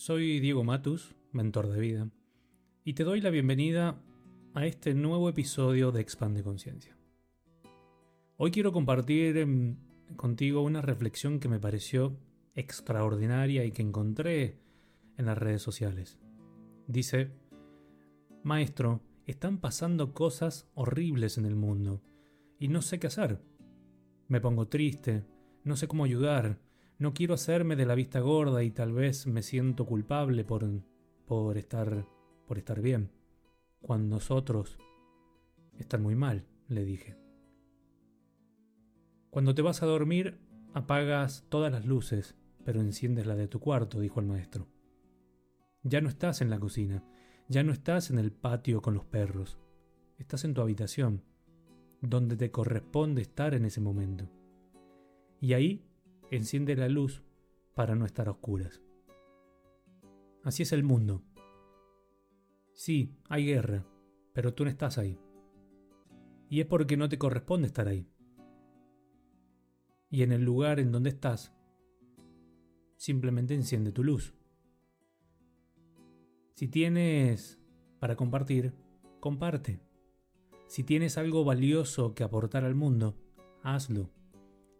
[0.00, 2.10] Soy Diego Matus, mentor de vida,
[2.84, 4.00] y te doy la bienvenida
[4.54, 6.96] a este nuevo episodio de Expande Conciencia.
[8.38, 9.76] Hoy quiero compartir em,
[10.16, 12.16] contigo una reflexión que me pareció
[12.54, 14.58] extraordinaria y que encontré
[15.18, 16.18] en las redes sociales.
[16.86, 17.32] Dice,
[18.42, 22.00] Maestro, están pasando cosas horribles en el mundo
[22.58, 23.42] y no sé qué hacer.
[24.28, 25.26] Me pongo triste,
[25.62, 26.58] no sé cómo ayudar,
[27.00, 30.68] no quiero hacerme de la vista gorda y tal vez me siento culpable por,
[31.24, 32.06] por, estar,
[32.46, 33.10] por estar bien,
[33.80, 34.78] cuando nosotros
[35.78, 37.16] están muy mal, le dije.
[39.30, 40.40] Cuando te vas a dormir,
[40.74, 42.36] apagas todas las luces,
[42.66, 44.68] pero enciendes la de tu cuarto, dijo el maestro.
[45.82, 47.02] Ya no estás en la cocina,
[47.48, 49.58] ya no estás en el patio con los perros,
[50.18, 51.24] estás en tu habitación,
[52.02, 54.28] donde te corresponde estar en ese momento.
[55.40, 55.89] Y ahí
[56.30, 57.22] enciende la luz
[57.74, 58.80] para no estar a oscuras.
[60.42, 61.22] Así es el mundo.
[62.72, 63.86] Sí, hay guerra,
[64.32, 65.18] pero tú no estás ahí.
[66.48, 68.08] Y es porque no te corresponde estar ahí.
[70.08, 71.52] Y en el lugar en donde estás,
[72.96, 74.34] simplemente enciende tu luz.
[76.54, 77.60] Si tienes
[77.98, 78.74] para compartir,
[79.20, 79.80] comparte.
[80.66, 83.16] Si tienes algo valioso que aportar al mundo,
[83.62, 84.10] hazlo.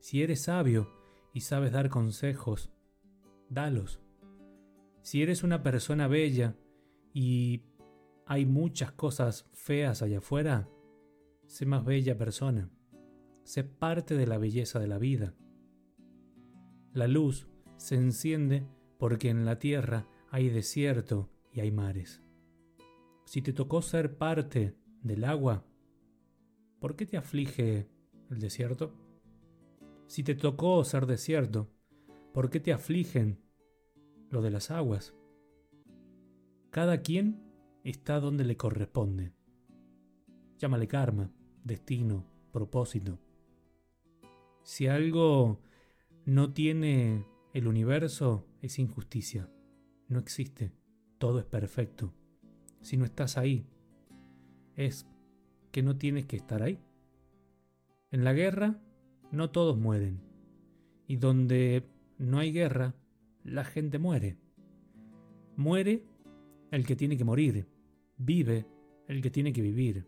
[0.00, 1.01] Si eres sabio,
[1.32, 2.70] y sabes dar consejos,
[3.48, 4.00] dalos.
[5.02, 6.56] Si eres una persona bella
[7.12, 7.62] y
[8.26, 10.68] hay muchas cosas feas allá afuera,
[11.46, 12.70] sé más bella persona.
[13.44, 15.34] Sé parte de la belleza de la vida.
[16.92, 18.66] La luz se enciende
[18.98, 22.22] porque en la tierra hay desierto y hay mares.
[23.24, 25.64] Si te tocó ser parte del agua,
[26.78, 27.88] ¿por qué te aflige
[28.30, 28.94] el desierto?
[30.12, 31.70] Si te tocó ser desierto,
[32.34, 33.40] ¿por qué te afligen
[34.28, 35.14] lo de las aguas?
[36.68, 37.42] Cada quien
[37.82, 39.32] está donde le corresponde.
[40.58, 41.32] Llámale karma,
[41.64, 43.20] destino, propósito.
[44.64, 45.62] Si algo
[46.26, 47.24] no tiene
[47.54, 49.48] el universo, es injusticia.
[50.08, 50.74] No existe.
[51.16, 52.12] Todo es perfecto.
[52.82, 53.64] Si no estás ahí,
[54.76, 55.06] es
[55.70, 56.78] que no tienes que estar ahí.
[58.10, 58.78] En la guerra
[59.32, 60.20] no todos mueren.
[61.08, 61.84] Y donde
[62.18, 62.94] no hay guerra,
[63.42, 64.36] la gente muere.
[65.56, 66.04] Muere
[66.70, 67.66] el que tiene que morir.
[68.18, 68.66] Vive
[69.08, 70.06] el que tiene que vivir.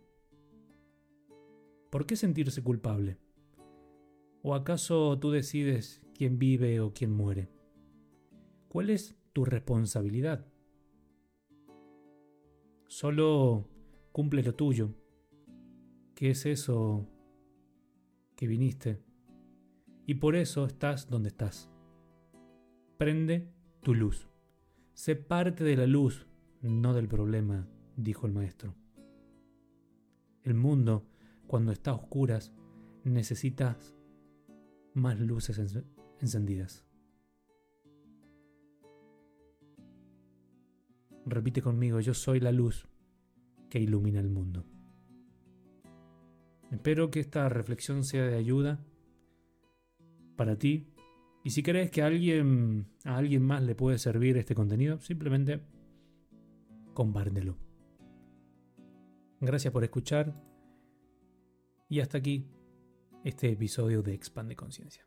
[1.91, 3.19] ¿Por qué sentirse culpable?
[4.43, 7.49] ¿O acaso tú decides quién vive o quién muere?
[8.69, 10.47] ¿Cuál es tu responsabilidad?
[12.89, 13.69] Solo
[14.13, 14.95] cumple lo tuyo.
[16.15, 17.09] ¿Qué es eso
[18.37, 19.04] que viniste
[20.07, 21.71] y por eso estás donde estás.
[22.99, 24.29] Prende tu luz.
[24.93, 26.27] Sé parte de la luz,
[26.63, 27.67] no del problema,
[27.97, 28.75] dijo el maestro.
[30.43, 31.07] El mundo,
[31.47, 32.53] cuando está a oscuras,
[33.03, 33.95] necesitas
[34.93, 35.61] más luces
[36.21, 36.87] encendidas.
[41.27, 42.87] Repite conmigo, yo soy la luz
[43.71, 44.65] que ilumina el mundo.
[46.71, 48.85] Espero que esta reflexión sea de ayuda
[50.37, 50.87] para ti.
[51.43, 55.61] Y si crees que a alguien, a alguien más le puede servir este contenido, simplemente
[56.95, 57.57] compártelo.
[59.41, 60.35] Gracias por escuchar.
[61.89, 62.49] Y hasta aquí
[63.25, 65.07] este episodio de Expande Conciencia.